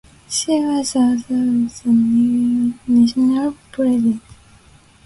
[0.27, 4.17] She was the author of the Nigerian national pledge.